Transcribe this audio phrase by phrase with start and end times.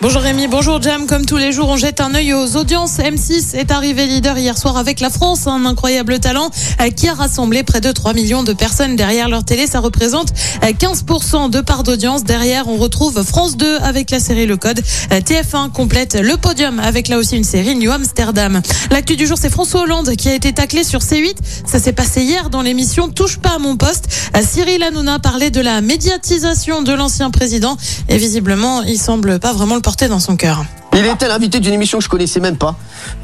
[0.00, 1.06] Bonjour Rémi, bonjour Jam.
[1.06, 2.98] Comme tous les jours, on jette un œil aux audiences.
[2.98, 6.50] M6 est arrivé leader hier soir avec La France, un incroyable talent
[6.80, 9.66] euh, qui a rassemblé près de 3 millions de personnes derrière leur télé.
[9.66, 10.32] Ça représente
[10.64, 12.24] euh, 15% de part d'audience.
[12.24, 14.80] Derrière, on retrouve France 2 avec la série Le Code.
[15.12, 18.60] Euh, TF1 complète le podium avec là aussi une série New Amsterdam.
[18.90, 21.36] L'actu du jour, c'est François Hollande qui a été taclé sur C8.
[21.66, 24.08] Ça s'est passé hier dans l'émission Touche pas à mon poste.
[24.36, 27.76] Euh, Cyril Hanouna parlait de la médiatisation de l'ancien président
[28.08, 30.64] et visiblement, il semble pas vraiment le porter dans son cœur.
[30.92, 32.74] Il était l'invité d'une émission que je connaissais même pas,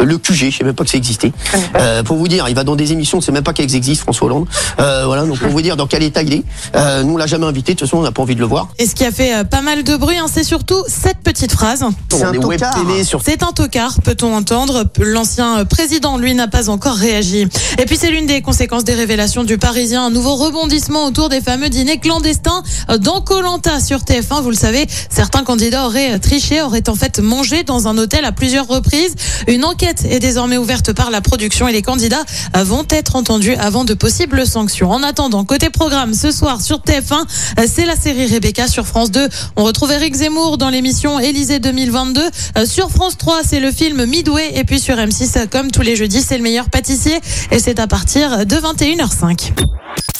[0.00, 1.32] le QG, je sais même pas que ça existait.
[1.76, 4.26] Euh, pour vous dire, il va dans des émissions, c'est même pas qu'elles existent, François
[4.26, 4.46] Hollande.
[4.78, 6.44] Euh, voilà, donc pour vous dire dans quel état il est.
[6.76, 8.46] Euh, nous on l'a jamais invité, de toute façon on n'a pas envie de le
[8.46, 8.68] voir.
[8.78, 11.52] Et ce qui a fait euh, pas mal de bruit, hein, c'est surtout cette petite
[11.52, 11.84] phrase.
[12.12, 14.84] On est web télé sur C'est un tocard, peut-on entendre.
[14.98, 17.48] L'ancien président, lui, n'a pas encore réagi.
[17.78, 20.06] Et puis c'est l'une des conséquences des révélations du Parisien.
[20.06, 22.62] Un nouveau rebondissement autour des fameux dîners clandestins
[23.00, 24.42] dans Colanta sur TF1.
[24.42, 28.32] Vous le savez, certains candidats auraient triché, auraient en fait mangé dans un hôtel à
[28.32, 29.14] plusieurs reprises.
[29.48, 33.84] Une enquête est désormais ouverte par la production et les candidats vont être entendus avant
[33.84, 34.90] de possibles sanctions.
[34.90, 37.24] En attendant, côté programme, ce soir sur TF1,
[37.58, 39.28] euh, c'est la série Rebecca sur France 2.
[39.56, 42.20] On retrouve Eric Zemmour dans l'émission Élysée 2022.
[42.58, 44.52] Euh, Sur France 3, c'est le film Midway.
[44.54, 47.20] Et puis sur M6, euh, comme tous les jeudis, c'est le meilleur pâtissier.
[47.50, 49.52] Et c'est à partir de 21h05.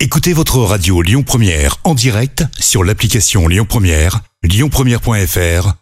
[0.00, 5.81] Écoutez votre radio Lyon Première en direct sur l'application Lyon Première, lyonpremière.fr